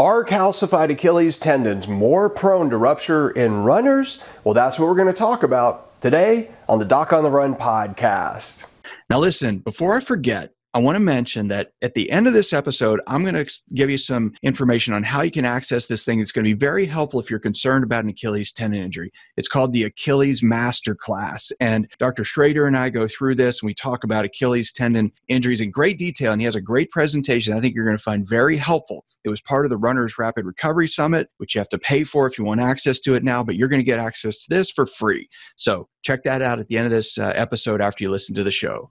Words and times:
Are 0.00 0.24
calcified 0.24 0.90
Achilles 0.90 1.38
tendons 1.38 1.86
more 1.86 2.28
prone 2.28 2.68
to 2.70 2.76
rupture 2.76 3.30
in 3.30 3.62
runners? 3.62 4.24
Well, 4.42 4.52
that's 4.52 4.76
what 4.76 4.88
we're 4.88 4.96
going 4.96 5.06
to 5.06 5.12
talk 5.12 5.44
about 5.44 6.00
today 6.00 6.50
on 6.68 6.80
the 6.80 6.84
Doc 6.84 7.12
on 7.12 7.22
the 7.22 7.30
Run 7.30 7.54
podcast. 7.54 8.64
Now, 9.08 9.20
listen, 9.20 9.58
before 9.58 9.94
I 9.94 10.00
forget, 10.00 10.50
I 10.74 10.80
want 10.80 10.96
to 10.96 11.00
mention 11.00 11.46
that 11.48 11.70
at 11.82 11.94
the 11.94 12.10
end 12.10 12.26
of 12.26 12.32
this 12.32 12.52
episode, 12.52 13.00
I'm 13.06 13.22
going 13.22 13.36
to 13.36 13.60
give 13.74 13.90
you 13.90 13.96
some 13.96 14.32
information 14.42 14.92
on 14.92 15.04
how 15.04 15.22
you 15.22 15.30
can 15.30 15.44
access 15.44 15.86
this 15.86 16.04
thing. 16.04 16.18
It's 16.18 16.32
going 16.32 16.44
to 16.44 16.52
be 16.52 16.58
very 16.58 16.84
helpful 16.84 17.20
if 17.20 17.30
you're 17.30 17.38
concerned 17.38 17.84
about 17.84 18.02
an 18.02 18.10
Achilles 18.10 18.50
tendon 18.50 18.82
injury. 18.82 19.12
It's 19.36 19.46
called 19.46 19.72
the 19.72 19.84
Achilles 19.84 20.42
Masterclass. 20.42 21.52
And 21.60 21.86
Dr. 22.00 22.24
Schrader 22.24 22.66
and 22.66 22.76
I 22.76 22.90
go 22.90 23.06
through 23.06 23.36
this 23.36 23.62
and 23.62 23.68
we 23.68 23.74
talk 23.74 24.02
about 24.02 24.24
Achilles 24.24 24.72
tendon 24.72 25.12
injuries 25.28 25.60
in 25.60 25.70
great 25.70 25.96
detail. 25.96 26.32
And 26.32 26.42
he 26.42 26.44
has 26.46 26.56
a 26.56 26.60
great 26.60 26.90
presentation 26.90 27.54
I 27.56 27.60
think 27.60 27.76
you're 27.76 27.84
going 27.84 27.96
to 27.96 28.02
find 28.02 28.28
very 28.28 28.56
helpful. 28.56 29.04
It 29.22 29.28
was 29.28 29.40
part 29.40 29.66
of 29.66 29.70
the 29.70 29.76
Runners 29.76 30.18
Rapid 30.18 30.44
Recovery 30.44 30.88
Summit, 30.88 31.28
which 31.36 31.54
you 31.54 31.60
have 31.60 31.68
to 31.68 31.78
pay 31.78 32.02
for 32.02 32.26
if 32.26 32.36
you 32.36 32.44
want 32.44 32.60
access 32.60 32.98
to 33.00 33.14
it 33.14 33.22
now, 33.22 33.44
but 33.44 33.54
you're 33.54 33.68
going 33.68 33.78
to 33.78 33.84
get 33.84 34.00
access 34.00 34.38
to 34.38 34.46
this 34.48 34.72
for 34.72 34.86
free. 34.86 35.28
So 35.54 35.88
check 36.02 36.24
that 36.24 36.42
out 36.42 36.58
at 36.58 36.66
the 36.66 36.78
end 36.78 36.86
of 36.86 36.92
this 36.92 37.16
uh, 37.16 37.32
episode 37.36 37.80
after 37.80 38.02
you 38.02 38.10
listen 38.10 38.34
to 38.34 38.42
the 38.42 38.50
show. 38.50 38.90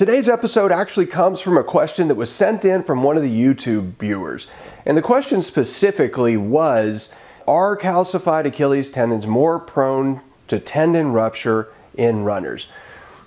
Today's 0.00 0.30
episode 0.30 0.72
actually 0.72 1.04
comes 1.04 1.42
from 1.42 1.58
a 1.58 1.62
question 1.62 2.08
that 2.08 2.14
was 2.14 2.32
sent 2.32 2.64
in 2.64 2.82
from 2.82 3.02
one 3.02 3.18
of 3.18 3.22
the 3.22 3.28
YouTube 3.28 3.98
viewers. 3.98 4.50
And 4.86 4.96
the 4.96 5.02
question 5.02 5.42
specifically 5.42 6.38
was 6.38 7.14
Are 7.46 7.76
calcified 7.76 8.46
Achilles 8.46 8.88
tendons 8.88 9.26
more 9.26 9.58
prone 9.58 10.22
to 10.48 10.58
tendon 10.58 11.12
rupture 11.12 11.68
in 11.98 12.24
runners? 12.24 12.72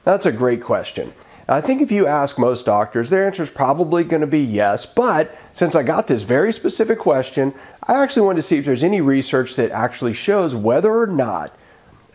That's 0.04 0.26
a 0.26 0.32
great 0.32 0.64
question. 0.64 1.14
I 1.48 1.62
think 1.62 1.80
if 1.80 1.92
you 1.92 2.08
ask 2.08 2.40
most 2.40 2.66
doctors, 2.66 3.12
their 3.12 3.28
answer 3.28 3.44
is 3.44 3.52
probably 3.52 4.04
going 4.04 4.22
to 4.22 4.26
be 4.26 4.42
yes. 4.42 4.84
But 4.84 5.38
since 5.54 5.76
I 5.76 5.84
got 5.84 6.08
this 6.08 6.24
very 6.24 6.52
specific 6.52 6.98
question, 6.98 7.54
I 7.84 8.02
actually 8.02 8.26
wanted 8.26 8.38
to 8.38 8.48
see 8.48 8.58
if 8.58 8.66
there's 8.66 8.84
any 8.84 9.00
research 9.00 9.56
that 9.58 9.70
actually 9.70 10.16
shows 10.16 10.56
whether 10.56 10.92
or 10.92 11.06
not 11.06 11.56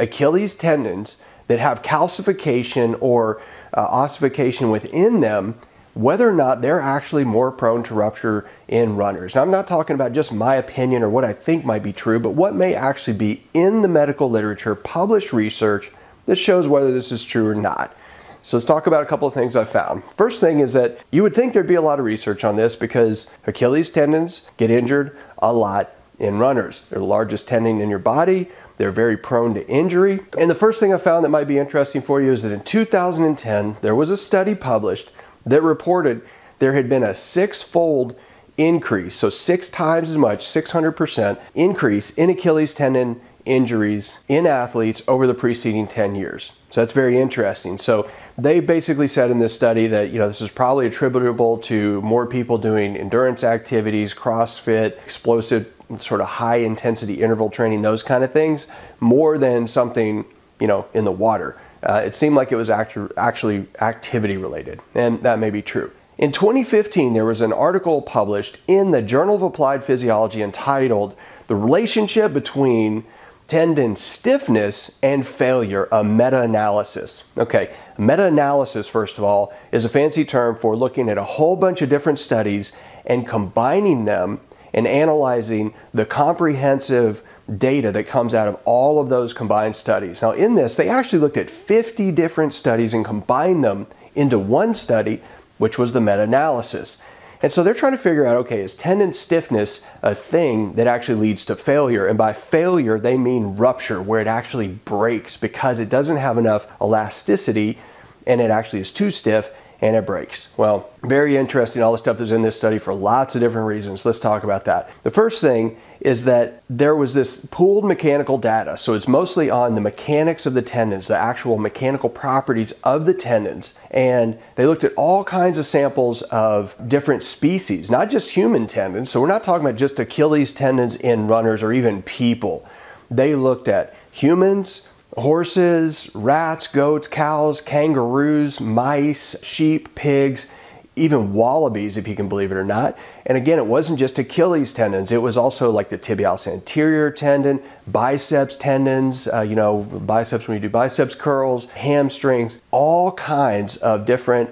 Achilles 0.00 0.56
tendons 0.56 1.16
that 1.46 1.60
have 1.60 1.82
calcification 1.82 2.96
or 3.00 3.40
uh, 3.74 3.80
ossification 3.80 4.70
within 4.70 5.20
them, 5.20 5.54
whether 5.94 6.28
or 6.28 6.32
not 6.32 6.60
they're 6.60 6.80
actually 6.80 7.24
more 7.24 7.50
prone 7.50 7.82
to 7.82 7.94
rupture 7.94 8.48
in 8.68 8.96
runners. 8.96 9.34
Now, 9.34 9.42
I'm 9.42 9.50
not 9.50 9.66
talking 9.66 9.94
about 9.94 10.12
just 10.12 10.32
my 10.32 10.54
opinion 10.54 11.02
or 11.02 11.10
what 11.10 11.24
I 11.24 11.32
think 11.32 11.64
might 11.64 11.82
be 11.82 11.92
true, 11.92 12.20
but 12.20 12.30
what 12.30 12.54
may 12.54 12.74
actually 12.74 13.16
be 13.16 13.42
in 13.52 13.82
the 13.82 13.88
medical 13.88 14.30
literature, 14.30 14.74
published 14.74 15.32
research 15.32 15.90
that 16.26 16.36
shows 16.36 16.68
whether 16.68 16.92
this 16.92 17.10
is 17.10 17.24
true 17.24 17.48
or 17.48 17.54
not. 17.54 17.96
So 18.42 18.56
let's 18.56 18.64
talk 18.64 18.86
about 18.86 19.02
a 19.02 19.06
couple 19.06 19.26
of 19.26 19.34
things 19.34 19.56
I 19.56 19.64
found. 19.64 20.04
First 20.04 20.40
thing 20.40 20.60
is 20.60 20.72
that 20.72 21.00
you 21.10 21.22
would 21.22 21.34
think 21.34 21.52
there'd 21.52 21.66
be 21.66 21.74
a 21.74 21.82
lot 21.82 21.98
of 21.98 22.04
research 22.04 22.44
on 22.44 22.56
this 22.56 22.76
because 22.76 23.30
Achilles 23.46 23.90
tendons 23.90 24.46
get 24.56 24.70
injured 24.70 25.16
a 25.38 25.52
lot 25.52 25.90
in 26.18 26.38
runners. 26.38 26.88
They're 26.88 27.00
the 27.00 27.04
largest 27.04 27.48
tendon 27.48 27.80
in 27.80 27.90
your 27.90 27.98
body. 27.98 28.48
They're 28.78 28.92
very 28.92 29.16
prone 29.16 29.54
to 29.54 29.68
injury. 29.68 30.20
And 30.38 30.48
the 30.48 30.54
first 30.54 30.80
thing 30.80 30.94
I 30.94 30.98
found 30.98 31.24
that 31.24 31.30
might 31.30 31.48
be 31.48 31.58
interesting 31.58 32.00
for 32.00 32.22
you 32.22 32.32
is 32.32 32.42
that 32.42 32.52
in 32.52 32.62
2010, 32.62 33.76
there 33.82 33.94
was 33.94 34.10
a 34.10 34.16
study 34.16 34.54
published 34.54 35.10
that 35.44 35.62
reported 35.62 36.22
there 36.60 36.74
had 36.74 36.88
been 36.88 37.02
a 37.02 37.14
six 37.14 37.62
fold 37.62 38.18
increase, 38.56 39.14
so 39.14 39.30
six 39.30 39.68
times 39.68 40.10
as 40.10 40.16
much, 40.16 40.44
600% 40.44 41.38
increase 41.54 42.10
in 42.10 42.30
Achilles 42.30 42.74
tendon 42.74 43.20
injuries 43.44 44.18
in 44.28 44.46
athletes 44.46 45.02
over 45.08 45.26
the 45.26 45.34
preceding 45.34 45.86
10 45.86 46.14
years. 46.14 46.52
So 46.70 46.80
that's 46.80 46.92
very 46.92 47.18
interesting. 47.18 47.78
So 47.78 48.10
they 48.36 48.60
basically 48.60 49.08
said 49.08 49.30
in 49.30 49.38
this 49.38 49.54
study 49.54 49.86
that 49.86 50.10
you 50.10 50.18
know 50.18 50.28
this 50.28 50.40
is 50.40 50.50
probably 50.50 50.86
attributable 50.86 51.58
to 51.58 52.00
more 52.02 52.26
people 52.26 52.58
doing 52.58 52.96
endurance 52.96 53.42
activities, 53.42 54.14
CrossFit, 54.14 54.98
explosive 55.02 55.72
sort 56.00 56.20
of 56.20 56.26
high 56.26 56.56
intensity 56.56 57.22
interval 57.22 57.50
training, 57.50 57.82
those 57.82 58.02
kind 58.02 58.22
of 58.22 58.32
things, 58.32 58.66
more 59.00 59.38
than 59.38 59.66
something, 59.66 60.24
you 60.60 60.66
know, 60.66 60.86
in 60.94 61.04
the 61.04 61.12
water. 61.12 61.56
Uh, 61.82 62.02
it 62.04 62.14
seemed 62.14 62.34
like 62.34 62.52
it 62.52 62.56
was 62.56 62.70
actu- 62.70 63.08
actually 63.16 63.66
activity 63.80 64.36
related, 64.36 64.80
and 64.94 65.22
that 65.22 65.38
may 65.38 65.50
be 65.50 65.62
true. 65.62 65.90
In 66.18 66.32
2015, 66.32 67.14
there 67.14 67.24
was 67.24 67.40
an 67.40 67.52
article 67.52 68.02
published 68.02 68.58
in 68.66 68.90
the 68.90 69.02
Journal 69.02 69.36
of 69.36 69.42
Applied 69.42 69.84
Physiology 69.84 70.42
entitled 70.42 71.14
The 71.46 71.54
Relationship 71.54 72.32
Between 72.32 73.04
Tendon 73.46 73.94
Stiffness 73.94 74.98
and 75.00 75.24
Failure, 75.24 75.88
a 75.92 76.02
meta 76.02 76.42
analysis. 76.42 77.24
Okay, 77.38 77.70
meta 77.96 78.24
analysis, 78.24 78.88
first 78.88 79.16
of 79.16 79.24
all, 79.24 79.54
is 79.70 79.84
a 79.84 79.88
fancy 79.88 80.24
term 80.24 80.56
for 80.56 80.76
looking 80.76 81.08
at 81.08 81.18
a 81.18 81.22
whole 81.22 81.54
bunch 81.54 81.82
of 81.82 81.88
different 81.88 82.18
studies 82.18 82.76
and 83.06 83.26
combining 83.26 84.04
them 84.04 84.40
and 84.72 84.86
analyzing 84.86 85.74
the 85.92 86.04
comprehensive 86.04 87.22
data 87.56 87.90
that 87.92 88.06
comes 88.06 88.34
out 88.34 88.48
of 88.48 88.60
all 88.64 89.00
of 89.00 89.08
those 89.08 89.32
combined 89.32 89.76
studies. 89.76 90.20
Now, 90.20 90.32
in 90.32 90.54
this, 90.54 90.76
they 90.76 90.88
actually 90.88 91.20
looked 91.20 91.36
at 91.36 91.50
50 91.50 92.12
different 92.12 92.52
studies 92.52 92.92
and 92.92 93.04
combined 93.04 93.64
them 93.64 93.86
into 94.14 94.38
one 94.38 94.74
study, 94.74 95.22
which 95.56 95.78
was 95.78 95.92
the 95.92 96.00
meta 96.00 96.22
analysis. 96.22 97.02
And 97.40 97.52
so 97.52 97.62
they're 97.62 97.74
trying 97.74 97.92
to 97.92 97.98
figure 97.98 98.26
out 98.26 98.36
okay, 98.36 98.60
is 98.60 98.74
tendon 98.74 99.12
stiffness 99.12 99.86
a 100.02 100.14
thing 100.14 100.74
that 100.74 100.86
actually 100.86 101.20
leads 101.20 101.44
to 101.46 101.56
failure? 101.56 102.06
And 102.06 102.18
by 102.18 102.32
failure, 102.32 102.98
they 102.98 103.16
mean 103.16 103.56
rupture, 103.56 104.02
where 104.02 104.20
it 104.20 104.26
actually 104.26 104.68
breaks 104.68 105.36
because 105.36 105.78
it 105.78 105.88
doesn't 105.88 106.16
have 106.16 106.36
enough 106.36 106.66
elasticity 106.80 107.78
and 108.26 108.40
it 108.40 108.50
actually 108.50 108.80
is 108.80 108.92
too 108.92 109.10
stiff 109.10 109.54
and 109.80 109.94
it 109.96 110.06
breaks. 110.06 110.48
Well, 110.56 110.90
very 111.02 111.36
interesting, 111.36 111.82
all 111.82 111.92
the 111.92 111.98
stuff 111.98 112.18
that's 112.18 112.30
in 112.30 112.42
this 112.42 112.56
study 112.56 112.78
for 112.78 112.92
lots 112.92 113.34
of 113.34 113.40
different 113.40 113.68
reasons. 113.68 114.04
Let's 114.04 114.18
talk 114.18 114.42
about 114.42 114.64
that. 114.64 114.90
The 115.04 115.10
first 115.10 115.40
thing 115.40 115.76
is 116.00 116.24
that 116.24 116.62
there 116.68 116.94
was 116.94 117.14
this 117.14 117.44
pooled 117.46 117.84
mechanical 117.84 118.38
data. 118.38 118.76
So 118.76 118.94
it's 118.94 119.08
mostly 119.08 119.50
on 119.50 119.74
the 119.74 119.80
mechanics 119.80 120.46
of 120.46 120.54
the 120.54 120.62
tendons, 120.62 121.08
the 121.08 121.16
actual 121.16 121.58
mechanical 121.58 122.08
properties 122.08 122.72
of 122.82 123.06
the 123.06 123.14
tendons. 123.14 123.78
And 123.90 124.38
they 124.54 124.66
looked 124.66 124.84
at 124.84 124.94
all 124.94 125.24
kinds 125.24 125.58
of 125.58 125.66
samples 125.66 126.22
of 126.22 126.76
different 126.88 127.24
species, 127.24 127.90
not 127.90 128.10
just 128.10 128.30
human 128.30 128.66
tendons. 128.66 129.10
So 129.10 129.20
we're 129.20 129.28
not 129.28 129.44
talking 129.44 129.66
about 129.66 129.78
just 129.78 129.98
Achilles 129.98 130.52
tendons 130.52 130.96
in 130.96 131.26
runners 131.26 131.62
or 131.62 131.72
even 131.72 132.02
people. 132.02 132.68
They 133.10 133.34
looked 133.34 133.68
at 133.68 133.94
humans, 134.10 134.88
horses, 135.20 136.10
rats, 136.14 136.66
goats, 136.66 137.08
cows, 137.08 137.60
kangaroos, 137.60 138.60
mice, 138.60 139.42
sheep, 139.42 139.94
pigs, 139.94 140.52
even 140.96 141.32
wallabies, 141.32 141.96
if 141.96 142.08
you 142.08 142.16
can 142.16 142.28
believe 142.28 142.50
it 142.50 142.56
or 142.56 142.64
not. 142.64 142.96
And 143.24 143.38
again, 143.38 143.58
it 143.58 143.66
wasn't 143.66 143.98
just 143.98 144.18
Achilles 144.18 144.72
tendons, 144.72 145.12
it 145.12 145.22
was 145.22 145.36
also 145.36 145.70
like 145.70 145.88
the 145.88 145.98
tibialis 145.98 146.46
anterior 146.46 147.10
tendon, 147.10 147.62
biceps 147.86 148.56
tendons, 148.56 149.28
uh, 149.28 149.42
you 149.42 149.54
know, 149.54 149.82
biceps 149.82 150.48
when 150.48 150.56
you 150.56 150.60
do 150.60 150.70
biceps 150.70 151.14
curls, 151.14 151.70
hamstrings, 151.70 152.60
all 152.70 153.12
kinds 153.12 153.76
of 153.76 154.06
different 154.06 154.50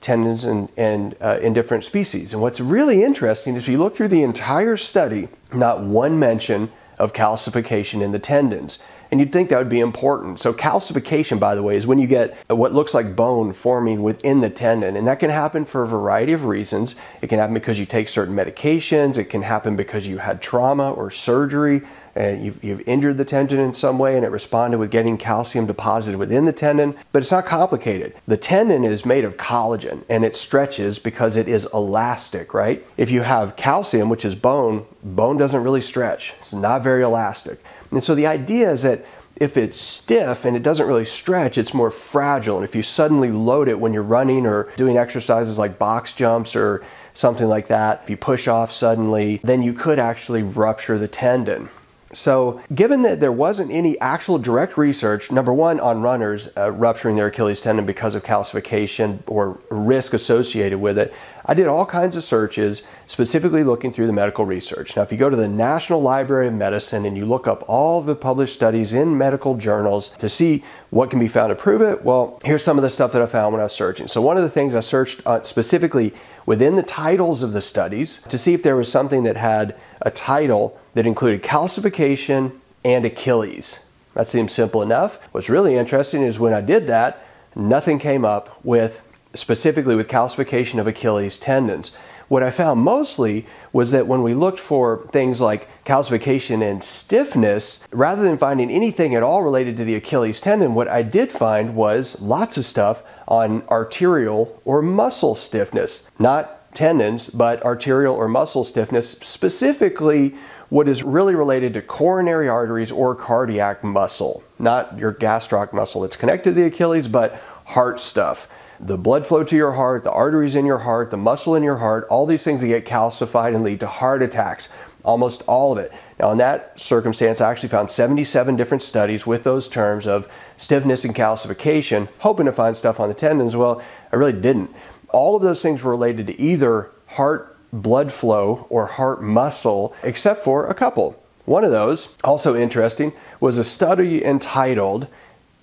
tendons 0.00 0.44
and, 0.44 0.68
and 0.76 1.16
uh, 1.20 1.38
in 1.42 1.52
different 1.52 1.84
species. 1.84 2.32
And 2.32 2.40
what's 2.40 2.60
really 2.60 3.02
interesting 3.02 3.56
is 3.56 3.64
if 3.64 3.68
you 3.68 3.78
look 3.78 3.96
through 3.96 4.08
the 4.08 4.22
entire 4.22 4.76
study, 4.76 5.28
not 5.52 5.80
one 5.80 6.18
mention 6.18 6.70
of 6.98 7.12
calcification 7.12 8.02
in 8.02 8.12
the 8.12 8.18
tendons. 8.18 8.82
And 9.10 9.20
you'd 9.20 9.32
think 9.32 9.48
that 9.48 9.58
would 9.58 9.68
be 9.68 9.80
important. 9.80 10.40
So, 10.40 10.52
calcification, 10.52 11.40
by 11.40 11.54
the 11.54 11.62
way, 11.62 11.76
is 11.76 11.86
when 11.86 11.98
you 11.98 12.06
get 12.06 12.36
what 12.48 12.72
looks 12.72 12.94
like 12.94 13.16
bone 13.16 13.52
forming 13.52 14.02
within 14.02 14.40
the 14.40 14.50
tendon. 14.50 14.96
And 14.96 15.06
that 15.06 15.18
can 15.18 15.30
happen 15.30 15.64
for 15.64 15.82
a 15.82 15.86
variety 15.86 16.32
of 16.32 16.44
reasons. 16.44 17.00
It 17.22 17.28
can 17.28 17.38
happen 17.38 17.54
because 17.54 17.78
you 17.78 17.86
take 17.86 18.08
certain 18.08 18.34
medications, 18.34 19.16
it 19.16 19.24
can 19.24 19.42
happen 19.42 19.76
because 19.76 20.06
you 20.06 20.18
had 20.18 20.42
trauma 20.42 20.92
or 20.92 21.10
surgery. 21.10 21.82
And 22.14 22.44
you've, 22.44 22.64
you've 22.64 22.80
injured 22.80 23.16
the 23.16 23.24
tendon 23.24 23.60
in 23.60 23.74
some 23.74 23.96
way 23.96 24.16
and 24.16 24.24
it 24.24 24.30
responded 24.30 24.78
with 24.78 24.90
getting 24.90 25.16
calcium 25.16 25.66
deposited 25.66 26.18
within 26.18 26.46
the 26.46 26.52
tendon, 26.52 26.96
but 27.12 27.22
it's 27.22 27.30
not 27.30 27.44
complicated. 27.44 28.12
The 28.26 28.36
tendon 28.36 28.82
is 28.82 29.06
made 29.06 29.24
of 29.24 29.36
collagen 29.36 30.02
and 30.08 30.24
it 30.24 30.34
stretches 30.34 30.98
because 30.98 31.36
it 31.36 31.46
is 31.46 31.68
elastic, 31.72 32.54
right? 32.54 32.84
If 32.96 33.12
you 33.12 33.22
have 33.22 33.54
calcium, 33.54 34.08
which 34.08 34.24
is 34.24 34.34
bone, 34.34 34.84
bone 35.04 35.36
doesn't 35.36 35.62
really 35.62 35.80
stretch, 35.80 36.34
it's 36.40 36.52
not 36.52 36.82
very 36.82 37.04
elastic. 37.04 37.60
And 37.90 38.02
so 38.02 38.14
the 38.14 38.26
idea 38.26 38.70
is 38.70 38.82
that 38.82 39.04
if 39.36 39.56
it's 39.56 39.80
stiff 39.80 40.44
and 40.44 40.56
it 40.56 40.62
doesn't 40.62 40.86
really 40.86 41.04
stretch, 41.04 41.58
it's 41.58 41.72
more 41.72 41.90
fragile. 41.90 42.56
And 42.56 42.64
if 42.64 42.74
you 42.74 42.82
suddenly 42.82 43.30
load 43.30 43.68
it 43.68 43.78
when 43.78 43.92
you're 43.92 44.02
running 44.02 44.46
or 44.46 44.64
doing 44.76 44.96
exercises 44.96 45.58
like 45.58 45.78
box 45.78 46.12
jumps 46.12 46.56
or 46.56 46.84
something 47.14 47.46
like 47.46 47.68
that, 47.68 48.00
if 48.02 48.10
you 48.10 48.16
push 48.16 48.48
off 48.48 48.72
suddenly, 48.72 49.40
then 49.44 49.62
you 49.62 49.72
could 49.72 49.98
actually 49.98 50.42
rupture 50.42 50.98
the 50.98 51.08
tendon. 51.08 51.68
So, 52.12 52.62
given 52.74 53.02
that 53.02 53.20
there 53.20 53.32
wasn't 53.32 53.70
any 53.70 54.00
actual 54.00 54.38
direct 54.38 54.78
research, 54.78 55.30
number 55.30 55.52
one, 55.52 55.78
on 55.78 56.00
runners 56.00 56.56
uh, 56.56 56.70
rupturing 56.70 57.16
their 57.16 57.26
Achilles 57.26 57.60
tendon 57.60 57.84
because 57.84 58.14
of 58.14 58.22
calcification 58.22 59.18
or 59.26 59.60
risk 59.68 60.14
associated 60.14 60.78
with 60.78 60.98
it, 60.98 61.12
I 61.50 61.54
did 61.54 61.66
all 61.66 61.86
kinds 61.86 62.14
of 62.14 62.22
searches 62.22 62.86
specifically 63.06 63.64
looking 63.64 63.90
through 63.90 64.06
the 64.06 64.12
medical 64.12 64.44
research. 64.44 64.94
Now, 64.94 65.00
if 65.00 65.10
you 65.10 65.16
go 65.16 65.30
to 65.30 65.36
the 65.36 65.48
National 65.48 66.02
Library 66.02 66.48
of 66.48 66.52
Medicine 66.52 67.06
and 67.06 67.16
you 67.16 67.24
look 67.24 67.48
up 67.48 67.64
all 67.66 68.02
the 68.02 68.14
published 68.14 68.54
studies 68.54 68.92
in 68.92 69.16
medical 69.16 69.56
journals 69.56 70.10
to 70.18 70.28
see 70.28 70.62
what 70.90 71.08
can 71.08 71.18
be 71.18 71.26
found 71.26 71.48
to 71.48 71.54
prove 71.54 71.80
it, 71.80 72.04
well, 72.04 72.38
here's 72.44 72.62
some 72.62 72.76
of 72.76 72.82
the 72.82 72.90
stuff 72.90 73.12
that 73.12 73.22
I 73.22 73.26
found 73.26 73.54
when 73.54 73.60
I 73.60 73.64
was 73.64 73.72
searching. 73.72 74.08
So, 74.08 74.20
one 74.20 74.36
of 74.36 74.42
the 74.42 74.50
things 74.50 74.74
I 74.74 74.80
searched 74.80 75.26
uh, 75.26 75.42
specifically 75.42 76.12
within 76.44 76.76
the 76.76 76.82
titles 76.82 77.42
of 77.42 77.52
the 77.52 77.62
studies 77.62 78.20
to 78.28 78.36
see 78.36 78.52
if 78.52 78.62
there 78.62 78.76
was 78.76 78.92
something 78.92 79.22
that 79.22 79.38
had 79.38 79.74
a 80.02 80.10
title 80.10 80.78
that 80.92 81.06
included 81.06 81.42
calcification 81.42 82.58
and 82.84 83.06
Achilles. 83.06 83.86
That 84.12 84.28
seems 84.28 84.52
simple 84.52 84.82
enough. 84.82 85.18
What's 85.32 85.48
really 85.48 85.76
interesting 85.76 86.22
is 86.22 86.38
when 86.38 86.52
I 86.52 86.60
did 86.60 86.86
that, 86.88 87.24
nothing 87.56 87.98
came 87.98 88.26
up 88.26 88.62
with 88.62 89.02
specifically 89.34 89.94
with 89.94 90.08
calcification 90.08 90.78
of 90.78 90.86
Achilles 90.86 91.38
tendons. 91.38 91.94
What 92.28 92.42
I 92.42 92.50
found 92.50 92.80
mostly 92.80 93.46
was 93.72 93.90
that 93.92 94.06
when 94.06 94.22
we 94.22 94.34
looked 94.34 94.60
for 94.60 95.08
things 95.12 95.40
like 95.40 95.66
calcification 95.84 96.62
and 96.62 96.84
stiffness, 96.84 97.86
rather 97.90 98.22
than 98.22 98.36
finding 98.36 98.70
anything 98.70 99.14
at 99.14 99.22
all 99.22 99.42
related 99.42 99.78
to 99.78 99.84
the 99.84 99.94
Achilles 99.94 100.40
tendon, 100.40 100.74
what 100.74 100.88
I 100.88 101.02
did 101.02 101.30
find 101.30 101.74
was 101.74 102.20
lots 102.20 102.58
of 102.58 102.66
stuff 102.66 103.02
on 103.26 103.62
arterial 103.68 104.60
or 104.66 104.82
muscle 104.82 105.34
stiffness. 105.34 106.10
Not 106.18 106.74
tendons, 106.74 107.30
but 107.30 107.62
arterial 107.62 108.14
or 108.14 108.28
muscle 108.28 108.62
stiffness, 108.62 109.12
specifically 109.12 110.34
what 110.68 110.86
is 110.86 111.02
really 111.02 111.34
related 111.34 111.72
to 111.74 111.82
coronary 111.82 112.48
arteries 112.48 112.92
or 112.92 113.14
cardiac 113.14 113.82
muscle, 113.82 114.42
not 114.58 114.98
your 114.98 115.14
gastroc 115.14 115.72
muscle 115.72 116.02
that's 116.02 116.16
connected 116.16 116.50
to 116.50 116.54
the 116.54 116.66
Achilles, 116.66 117.08
but 117.08 117.42
heart 117.64 118.00
stuff. 118.00 118.48
The 118.80 118.96
blood 118.96 119.26
flow 119.26 119.42
to 119.42 119.56
your 119.56 119.72
heart, 119.72 120.04
the 120.04 120.12
arteries 120.12 120.54
in 120.54 120.64
your 120.64 120.78
heart, 120.78 121.10
the 121.10 121.16
muscle 121.16 121.56
in 121.56 121.62
your 121.64 121.78
heart, 121.78 122.06
all 122.08 122.26
these 122.26 122.44
things 122.44 122.60
that 122.60 122.68
get 122.68 122.84
calcified 122.84 123.54
and 123.54 123.64
lead 123.64 123.80
to 123.80 123.88
heart 123.88 124.22
attacks, 124.22 124.68
almost 125.04 125.42
all 125.48 125.72
of 125.72 125.78
it. 125.78 125.92
Now, 126.20 126.30
in 126.30 126.38
that 126.38 126.78
circumstance, 126.78 127.40
I 127.40 127.50
actually 127.50 127.70
found 127.70 127.90
77 127.90 128.56
different 128.56 128.82
studies 128.82 129.26
with 129.26 129.42
those 129.44 129.68
terms 129.68 130.06
of 130.06 130.28
stiffness 130.56 131.04
and 131.04 131.14
calcification, 131.14 132.08
hoping 132.20 132.46
to 132.46 132.52
find 132.52 132.76
stuff 132.76 133.00
on 133.00 133.08
the 133.08 133.14
tendons. 133.14 133.56
Well, 133.56 133.82
I 134.12 134.16
really 134.16 134.32
didn't. 134.32 134.74
All 135.10 135.34
of 135.34 135.42
those 135.42 135.62
things 135.62 135.82
were 135.82 135.90
related 135.90 136.26
to 136.28 136.40
either 136.40 136.90
heart 137.06 137.56
blood 137.72 138.12
flow 138.12 138.66
or 138.70 138.86
heart 138.86 139.22
muscle, 139.22 139.94
except 140.02 140.44
for 140.44 140.66
a 140.66 140.74
couple. 140.74 141.20
One 141.44 141.64
of 141.64 141.70
those, 141.70 142.16
also 142.22 142.54
interesting, 142.54 143.12
was 143.40 143.58
a 143.58 143.64
study 143.64 144.24
entitled 144.24 145.08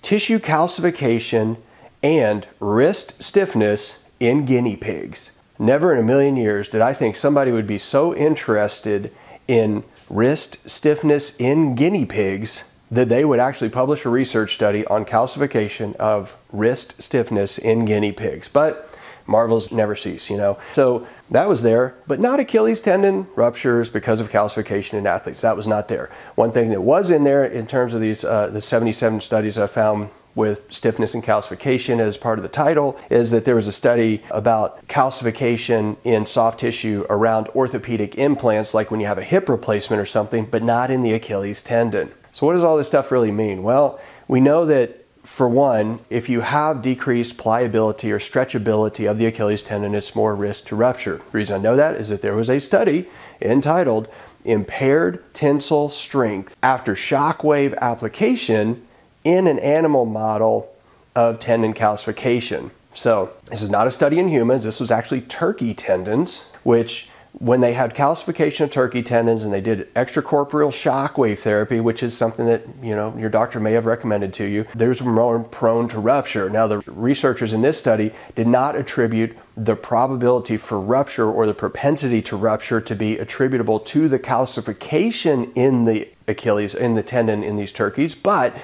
Tissue 0.02 0.38
Calcification 0.38 1.58
and 2.06 2.46
Wrist 2.60 3.20
Stiffness 3.20 4.08
in 4.20 4.44
Guinea 4.44 4.76
Pigs. 4.76 5.36
Never 5.58 5.92
in 5.92 5.98
a 5.98 6.04
million 6.04 6.36
years 6.36 6.68
did 6.68 6.80
I 6.80 6.92
think 6.92 7.16
somebody 7.16 7.50
would 7.50 7.66
be 7.66 7.78
so 7.78 8.14
interested 8.14 9.12
in 9.48 9.82
wrist 10.08 10.70
stiffness 10.70 11.36
in 11.40 11.74
guinea 11.74 12.04
pigs 12.04 12.72
that 12.90 13.08
they 13.08 13.24
would 13.24 13.40
actually 13.40 13.70
publish 13.70 14.04
a 14.04 14.08
research 14.08 14.54
study 14.54 14.86
on 14.86 15.04
calcification 15.04 15.96
of 15.96 16.36
wrist 16.52 17.02
stiffness 17.02 17.58
in 17.58 17.84
guinea 17.84 18.12
pigs. 18.12 18.46
But 18.46 18.88
marvels 19.26 19.72
never 19.72 19.96
cease, 19.96 20.30
you 20.30 20.36
know. 20.36 20.58
So 20.72 21.08
that 21.30 21.48
was 21.48 21.62
there, 21.62 21.96
but 22.06 22.20
not 22.20 22.38
Achilles 22.38 22.80
tendon 22.80 23.26
ruptures 23.34 23.90
because 23.90 24.20
of 24.20 24.30
calcification 24.30 24.94
in 24.94 25.06
athletes. 25.06 25.40
That 25.40 25.56
was 25.56 25.66
not 25.66 25.88
there. 25.88 26.08
One 26.36 26.52
thing 26.52 26.70
that 26.70 26.82
was 26.82 27.10
in 27.10 27.24
there 27.24 27.44
in 27.44 27.66
terms 27.66 27.94
of 27.94 28.00
these 28.00 28.24
uh, 28.24 28.48
the 28.48 28.60
77 28.60 29.20
studies 29.22 29.58
I 29.58 29.66
found 29.66 30.10
with 30.36 30.72
stiffness 30.72 31.14
and 31.14 31.24
calcification 31.24 31.98
as 31.98 32.16
part 32.16 32.38
of 32.38 32.44
the 32.44 32.48
title 32.48 32.96
is 33.10 33.32
that 33.32 33.44
there 33.44 33.56
was 33.56 33.66
a 33.66 33.72
study 33.72 34.22
about 34.30 34.86
calcification 34.86 35.96
in 36.04 36.26
soft 36.26 36.60
tissue 36.60 37.04
around 37.10 37.48
orthopedic 37.48 38.16
implants, 38.16 38.74
like 38.74 38.90
when 38.90 39.00
you 39.00 39.06
have 39.06 39.18
a 39.18 39.24
hip 39.24 39.48
replacement 39.48 40.00
or 40.00 40.06
something, 40.06 40.44
but 40.44 40.62
not 40.62 40.90
in 40.90 41.02
the 41.02 41.12
Achilles 41.12 41.62
tendon. 41.62 42.12
So, 42.30 42.46
what 42.46 42.52
does 42.52 42.62
all 42.62 42.76
this 42.76 42.86
stuff 42.86 43.10
really 43.10 43.32
mean? 43.32 43.62
Well, 43.62 43.98
we 44.28 44.40
know 44.40 44.66
that 44.66 45.04
for 45.22 45.48
one, 45.48 46.00
if 46.10 46.28
you 46.28 46.42
have 46.42 46.82
decreased 46.82 47.38
pliability 47.38 48.12
or 48.12 48.18
stretchability 48.18 49.10
of 49.10 49.18
the 49.18 49.26
Achilles 49.26 49.62
tendon, 49.62 49.94
it's 49.94 50.14
more 50.14 50.36
risk 50.36 50.66
to 50.66 50.76
rupture. 50.76 51.16
The 51.16 51.38
reason 51.38 51.56
I 51.56 51.62
know 51.62 51.76
that 51.76 51.96
is 51.96 52.10
that 52.10 52.22
there 52.22 52.36
was 52.36 52.50
a 52.50 52.60
study 52.60 53.06
entitled 53.40 54.06
Impaired 54.44 55.24
Tensile 55.34 55.90
Strength 55.90 56.56
After 56.62 56.94
Shockwave 56.94 57.76
Application 57.78 58.85
in 59.26 59.48
an 59.48 59.58
animal 59.58 60.04
model 60.04 60.72
of 61.16 61.40
tendon 61.40 61.74
calcification. 61.74 62.70
So, 62.94 63.32
this 63.50 63.60
is 63.60 63.68
not 63.68 63.88
a 63.88 63.90
study 63.90 64.20
in 64.20 64.28
humans, 64.28 64.64
this 64.64 64.78
was 64.78 64.92
actually 64.92 65.22
turkey 65.22 65.74
tendons, 65.74 66.52
which 66.62 67.08
when 67.32 67.60
they 67.60 67.74
had 67.74 67.94
calcification 67.94 68.60
of 68.60 68.70
turkey 68.70 69.02
tendons 69.02 69.42
and 69.44 69.52
they 69.52 69.60
did 69.60 69.92
extracorporeal 69.94 70.70
shockwave 70.70 71.40
therapy, 71.40 71.80
which 71.80 72.02
is 72.02 72.16
something 72.16 72.46
that 72.46 72.62
you 72.80 72.94
know 72.94 73.14
your 73.18 73.28
doctor 73.28 73.60
may 73.60 73.72
have 73.72 73.84
recommended 73.84 74.32
to 74.34 74.44
you, 74.44 74.64
there's 74.74 75.02
more 75.02 75.40
prone 75.40 75.88
to 75.88 75.98
rupture. 75.98 76.48
Now, 76.48 76.68
the 76.68 76.78
researchers 76.86 77.52
in 77.52 77.62
this 77.62 77.78
study 77.78 78.12
did 78.34 78.46
not 78.46 78.76
attribute 78.76 79.36
the 79.56 79.74
probability 79.76 80.56
for 80.56 80.80
rupture 80.80 81.30
or 81.30 81.46
the 81.46 81.54
propensity 81.54 82.22
to 82.22 82.36
rupture 82.36 82.80
to 82.80 82.94
be 82.94 83.18
attributable 83.18 83.80
to 83.80 84.08
the 84.08 84.18
calcification 84.18 85.52
in 85.54 85.84
the 85.84 86.08
Achilles 86.28 86.74
in 86.74 86.94
the 86.94 87.02
tendon 87.02 87.42
in 87.42 87.56
these 87.56 87.72
turkeys, 87.72 88.14
but 88.14 88.54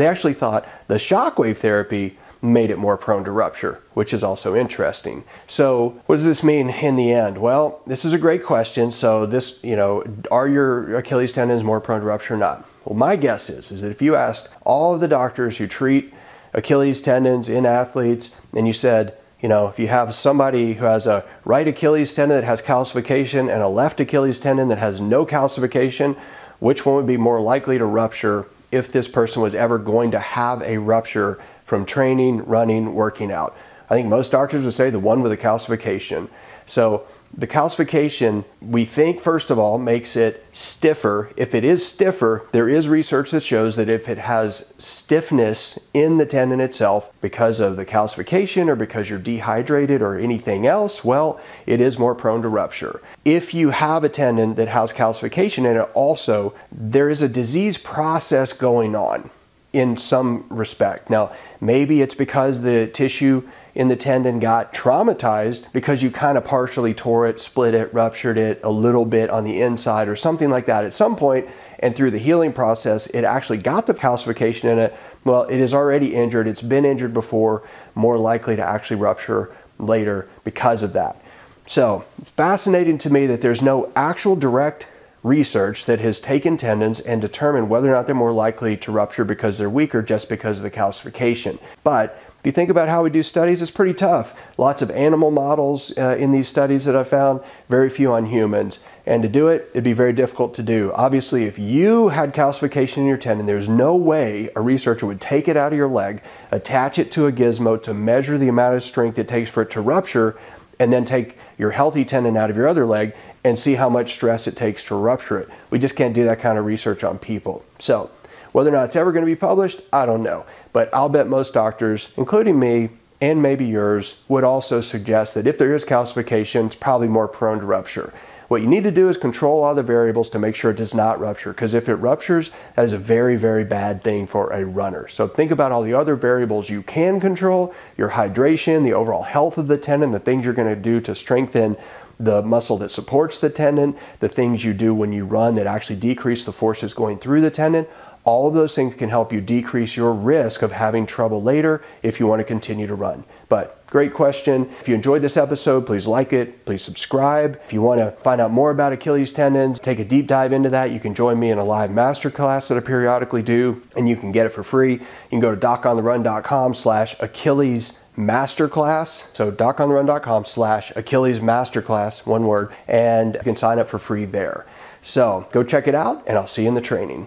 they 0.00 0.06
actually 0.06 0.34
thought 0.34 0.66
the 0.88 0.96
shockwave 0.96 1.58
therapy 1.58 2.18
made 2.42 2.70
it 2.70 2.78
more 2.78 2.96
prone 2.96 3.24
to 3.24 3.30
rupture, 3.30 3.80
which 3.92 4.14
is 4.14 4.24
also 4.24 4.54
interesting. 4.54 5.24
So, 5.46 6.00
what 6.06 6.16
does 6.16 6.24
this 6.24 6.42
mean 6.42 6.70
in 6.70 6.96
the 6.96 7.12
end? 7.12 7.38
Well, 7.38 7.82
this 7.86 8.04
is 8.04 8.12
a 8.12 8.18
great 8.18 8.42
question. 8.42 8.92
So, 8.92 9.26
this, 9.26 9.62
you 9.62 9.76
know, 9.76 10.04
are 10.30 10.48
your 10.48 10.96
Achilles 10.96 11.32
tendons 11.32 11.62
more 11.62 11.80
prone 11.80 12.00
to 12.00 12.06
rupture 12.06 12.34
or 12.34 12.38
not? 12.38 12.66
Well, 12.84 12.96
my 12.96 13.16
guess 13.16 13.50
is 13.50 13.70
is 13.70 13.82
that 13.82 13.90
if 13.90 14.00
you 14.00 14.16
asked 14.16 14.54
all 14.64 14.94
of 14.94 15.00
the 15.00 15.08
doctors 15.08 15.58
who 15.58 15.66
treat 15.66 16.14
Achilles 16.54 17.00
tendons 17.00 17.48
in 17.48 17.66
athletes 17.66 18.40
and 18.54 18.66
you 18.66 18.72
said, 18.72 19.16
you 19.40 19.48
know, 19.48 19.68
if 19.68 19.78
you 19.78 19.88
have 19.88 20.14
somebody 20.14 20.74
who 20.74 20.84
has 20.84 21.06
a 21.06 21.24
right 21.44 21.66
Achilles 21.68 22.14
tendon 22.14 22.38
that 22.38 22.46
has 22.46 22.62
calcification 22.62 23.52
and 23.52 23.62
a 23.62 23.68
left 23.68 24.00
Achilles 24.00 24.40
tendon 24.40 24.68
that 24.68 24.78
has 24.78 25.00
no 25.00 25.24
calcification, 25.24 26.16
which 26.58 26.84
one 26.84 26.96
would 26.96 27.06
be 27.06 27.16
more 27.16 27.40
likely 27.40 27.78
to 27.78 27.84
rupture 27.84 28.46
if 28.70 28.92
this 28.92 29.08
person 29.08 29.42
was 29.42 29.54
ever 29.54 29.78
going 29.78 30.10
to 30.12 30.18
have 30.18 30.62
a 30.62 30.78
rupture 30.78 31.38
from 31.64 31.84
training, 31.84 32.44
running, 32.44 32.94
working 32.94 33.32
out. 33.32 33.56
I 33.88 33.94
think 33.94 34.08
most 34.08 34.30
doctors 34.30 34.64
would 34.64 34.74
say 34.74 34.90
the 34.90 35.00
one 35.00 35.22
with 35.22 35.32
a 35.32 35.36
calcification. 35.36 36.28
So 36.66 37.06
the 37.36 37.46
calcification, 37.46 38.44
we 38.60 38.84
think, 38.84 39.20
first 39.20 39.50
of 39.50 39.58
all, 39.58 39.78
makes 39.78 40.16
it 40.16 40.44
stiffer. 40.52 41.30
If 41.36 41.54
it 41.54 41.62
is 41.62 41.86
stiffer, 41.86 42.46
there 42.50 42.68
is 42.68 42.88
research 42.88 43.30
that 43.30 43.42
shows 43.42 43.76
that 43.76 43.88
if 43.88 44.08
it 44.08 44.18
has 44.18 44.74
stiffness 44.78 45.78
in 45.94 46.18
the 46.18 46.26
tendon 46.26 46.60
itself 46.60 47.12
because 47.20 47.60
of 47.60 47.76
the 47.76 47.86
calcification 47.86 48.68
or 48.68 48.74
because 48.74 49.08
you're 49.08 49.18
dehydrated 49.20 50.02
or 50.02 50.18
anything 50.18 50.66
else, 50.66 51.04
well, 51.04 51.40
it 51.66 51.80
is 51.80 51.98
more 51.98 52.16
prone 52.16 52.42
to 52.42 52.48
rupture. 52.48 53.00
If 53.24 53.54
you 53.54 53.70
have 53.70 54.02
a 54.02 54.08
tendon 54.08 54.54
that 54.56 54.68
has 54.68 54.92
calcification 54.92 55.58
in 55.58 55.76
it, 55.76 55.88
also, 55.94 56.52
there 56.72 57.08
is 57.08 57.22
a 57.22 57.28
disease 57.28 57.78
process 57.78 58.52
going 58.52 58.96
on 58.96 59.30
in 59.72 59.96
some 59.96 60.46
respect. 60.50 61.10
Now, 61.10 61.32
maybe 61.60 62.02
it's 62.02 62.14
because 62.14 62.62
the 62.62 62.88
tissue 62.88 63.48
in 63.74 63.88
the 63.88 63.96
tendon 63.96 64.38
got 64.40 64.72
traumatized 64.72 65.72
because 65.72 66.02
you 66.02 66.10
kind 66.10 66.36
of 66.36 66.44
partially 66.44 66.92
tore 66.92 67.26
it, 67.26 67.40
split 67.40 67.74
it, 67.74 67.92
ruptured 67.94 68.36
it 68.36 68.60
a 68.62 68.70
little 68.70 69.04
bit 69.04 69.30
on 69.30 69.44
the 69.44 69.60
inside 69.60 70.08
or 70.08 70.16
something 70.16 70.50
like 70.50 70.66
that 70.66 70.84
at 70.84 70.92
some 70.92 71.16
point, 71.16 71.48
and 71.78 71.94
through 71.94 72.10
the 72.10 72.18
healing 72.18 72.52
process, 72.52 73.06
it 73.08 73.24
actually 73.24 73.58
got 73.58 73.86
the 73.86 73.94
calcification 73.94 74.64
in 74.64 74.78
it. 74.78 74.94
Well, 75.24 75.44
it 75.44 75.60
is 75.60 75.72
already 75.72 76.14
injured, 76.14 76.46
it's 76.46 76.62
been 76.62 76.84
injured 76.84 77.14
before, 77.14 77.62
more 77.94 78.18
likely 78.18 78.56
to 78.56 78.62
actually 78.62 78.96
rupture 78.96 79.54
later 79.78 80.28
because 80.44 80.82
of 80.82 80.92
that. 80.94 81.22
So 81.66 82.04
it's 82.18 82.30
fascinating 82.30 82.98
to 82.98 83.10
me 83.10 83.26
that 83.26 83.42
there's 83.42 83.62
no 83.62 83.92
actual 83.94 84.34
direct 84.34 84.86
research 85.22 85.84
that 85.84 86.00
has 86.00 86.18
taken 86.18 86.56
tendons 86.56 86.98
and 87.00 87.20
determined 87.20 87.68
whether 87.68 87.90
or 87.90 87.92
not 87.92 88.06
they're 88.06 88.14
more 88.14 88.32
likely 88.32 88.76
to 88.78 88.90
rupture 88.90 89.24
because 89.24 89.58
they're 89.58 89.70
weaker 89.70 90.02
just 90.02 90.28
because 90.28 90.56
of 90.56 90.62
the 90.62 90.70
calcification. 90.70 91.58
But 91.84 92.20
if 92.40 92.46
you 92.46 92.52
think 92.52 92.70
about 92.70 92.88
how 92.88 93.02
we 93.02 93.10
do 93.10 93.22
studies, 93.22 93.60
it's 93.60 93.70
pretty 93.70 93.92
tough. 93.92 94.34
Lots 94.56 94.80
of 94.80 94.90
animal 94.92 95.30
models 95.30 95.92
uh, 95.98 96.16
in 96.18 96.32
these 96.32 96.48
studies 96.48 96.86
that 96.86 96.96
I 96.96 97.04
found, 97.04 97.42
very 97.68 97.90
few 97.90 98.10
on 98.12 98.26
humans. 98.26 98.82
And 99.04 99.22
to 99.22 99.28
do 99.28 99.48
it, 99.48 99.68
it'd 99.72 99.84
be 99.84 99.92
very 99.92 100.14
difficult 100.14 100.54
to 100.54 100.62
do. 100.62 100.90
Obviously, 100.94 101.44
if 101.44 101.58
you 101.58 102.08
had 102.08 102.32
calcification 102.32 102.98
in 102.98 103.06
your 103.06 103.18
tendon, 103.18 103.44
there's 103.44 103.68
no 103.68 103.94
way 103.94 104.48
a 104.56 104.62
researcher 104.62 105.04
would 105.04 105.20
take 105.20 105.48
it 105.48 105.56
out 105.58 105.72
of 105.72 105.76
your 105.76 105.88
leg, 105.88 106.22
attach 106.50 106.98
it 106.98 107.12
to 107.12 107.26
a 107.26 107.32
gizmo 107.32 107.80
to 107.82 107.92
measure 107.92 108.38
the 108.38 108.48
amount 108.48 108.74
of 108.74 108.82
strength 108.82 109.18
it 109.18 109.28
takes 109.28 109.50
for 109.50 109.60
it 109.60 109.70
to 109.72 109.82
rupture, 109.82 110.38
and 110.78 110.90
then 110.90 111.04
take 111.04 111.36
your 111.58 111.72
healthy 111.72 112.06
tendon 112.06 112.38
out 112.38 112.48
of 112.48 112.56
your 112.56 112.66
other 112.66 112.86
leg 112.86 113.14
and 113.44 113.58
see 113.58 113.74
how 113.74 113.90
much 113.90 114.14
stress 114.14 114.46
it 114.46 114.56
takes 114.56 114.82
to 114.86 114.94
rupture 114.94 115.38
it. 115.38 115.50
We 115.68 115.78
just 115.78 115.94
can't 115.94 116.14
do 116.14 116.24
that 116.24 116.40
kind 116.40 116.58
of 116.58 116.64
research 116.64 117.04
on 117.04 117.18
people. 117.18 117.64
So, 117.78 118.10
whether 118.52 118.70
or 118.70 118.72
not 118.72 118.84
it's 118.84 118.96
ever 118.96 119.12
going 119.12 119.24
to 119.24 119.30
be 119.30 119.36
published, 119.36 119.80
I 119.92 120.06
don't 120.06 120.22
know. 120.22 120.44
But 120.72 120.92
I'll 120.92 121.08
bet 121.08 121.28
most 121.28 121.54
doctors, 121.54 122.12
including 122.16 122.58
me, 122.58 122.90
and 123.20 123.42
maybe 123.42 123.66
yours, 123.66 124.22
would 124.28 124.44
also 124.44 124.80
suggest 124.80 125.34
that 125.34 125.46
if 125.46 125.58
there 125.58 125.74
is 125.74 125.84
calcification, 125.84 126.66
it's 126.66 126.76
probably 126.76 127.08
more 127.08 127.28
prone 127.28 127.60
to 127.60 127.66
rupture. 127.66 128.12
What 128.48 128.62
you 128.62 128.66
need 128.66 128.82
to 128.82 128.90
do 128.90 129.08
is 129.08 129.16
control 129.16 129.62
all 129.62 129.76
the 129.76 129.82
variables 129.84 130.28
to 130.30 130.38
make 130.40 130.56
sure 130.56 130.72
it 130.72 130.76
does 130.76 130.92
not 130.92 131.20
rupture, 131.20 131.52
because 131.52 131.72
if 131.72 131.88
it 131.88 131.94
ruptures, 131.94 132.50
that 132.74 132.84
is 132.84 132.92
a 132.92 132.98
very, 132.98 133.36
very 133.36 133.62
bad 133.62 134.02
thing 134.02 134.26
for 134.26 134.50
a 134.50 134.64
runner. 134.64 135.06
So 135.06 135.28
think 135.28 135.52
about 135.52 135.70
all 135.70 135.82
the 135.82 135.94
other 135.94 136.16
variables 136.16 136.68
you 136.68 136.82
can 136.82 137.20
control 137.20 137.72
your 137.96 138.10
hydration, 138.10 138.82
the 138.82 138.92
overall 138.92 139.22
health 139.22 139.56
of 139.56 139.68
the 139.68 139.78
tendon, 139.78 140.10
the 140.10 140.18
things 140.18 140.44
you're 140.44 140.54
going 140.54 140.74
to 140.74 140.80
do 140.80 141.00
to 141.02 141.14
strengthen 141.14 141.76
the 142.18 142.42
muscle 142.42 142.76
that 142.78 142.90
supports 142.90 143.38
the 143.38 143.50
tendon, 143.50 143.96
the 144.18 144.28
things 144.28 144.64
you 144.64 144.74
do 144.74 144.92
when 144.94 145.12
you 145.12 145.24
run 145.24 145.54
that 145.54 145.68
actually 145.68 145.96
decrease 145.96 146.44
the 146.44 146.52
forces 146.52 146.92
going 146.92 147.18
through 147.18 147.40
the 147.40 147.52
tendon. 147.52 147.86
All 148.30 148.46
of 148.46 148.54
those 148.54 148.76
things 148.76 148.94
can 148.94 149.08
help 149.08 149.32
you 149.32 149.40
decrease 149.40 149.96
your 149.96 150.12
risk 150.12 150.62
of 150.62 150.70
having 150.70 151.04
trouble 151.04 151.42
later 151.42 151.82
if 152.00 152.20
you 152.20 152.28
want 152.28 152.38
to 152.38 152.44
continue 152.44 152.86
to 152.86 152.94
run. 152.94 153.24
But 153.48 153.84
great 153.88 154.14
question. 154.14 154.70
If 154.78 154.88
you 154.88 154.94
enjoyed 154.94 155.20
this 155.20 155.36
episode, 155.36 155.84
please 155.84 156.06
like 156.06 156.32
it, 156.32 156.64
please 156.64 156.80
subscribe. 156.80 157.60
If 157.64 157.72
you 157.72 157.82
want 157.82 157.98
to 157.98 158.12
find 158.22 158.40
out 158.40 158.52
more 158.52 158.70
about 158.70 158.92
Achilles 158.92 159.32
tendons, 159.32 159.80
take 159.80 159.98
a 159.98 160.04
deep 160.04 160.28
dive 160.28 160.52
into 160.52 160.70
that, 160.70 160.92
you 160.92 161.00
can 161.00 161.12
join 161.12 161.40
me 161.40 161.50
in 161.50 161.58
a 161.58 161.64
live 161.64 161.90
masterclass 161.90 162.68
that 162.68 162.78
I 162.78 162.86
periodically 162.86 163.42
do, 163.42 163.82
and 163.96 164.08
you 164.08 164.14
can 164.14 164.30
get 164.30 164.46
it 164.46 164.50
for 164.50 164.62
free. 164.62 164.92
You 164.92 165.00
can 165.30 165.40
go 165.40 165.52
to 165.52 165.60
docontherun.com 165.60 166.74
slash 166.74 167.16
Achilles 167.18 168.00
masterclass. 168.16 169.34
So 169.34 169.50
docontherun.com 169.50 170.44
slash 170.44 170.92
Achilles 170.94 171.40
masterclass, 171.40 172.24
one 172.24 172.46
word, 172.46 172.72
and 172.86 173.34
you 173.34 173.40
can 173.40 173.56
sign 173.56 173.80
up 173.80 173.88
for 173.88 173.98
free 173.98 174.24
there. 174.24 174.66
So 175.02 175.48
go 175.50 175.64
check 175.64 175.88
it 175.88 175.96
out, 175.96 176.22
and 176.28 176.38
I'll 176.38 176.46
see 176.46 176.62
you 176.62 176.68
in 176.68 176.76
the 176.76 176.80
training. 176.80 177.26